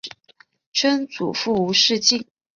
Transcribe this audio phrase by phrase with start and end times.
[0.73, 2.25] 曾祖父吴仕敬。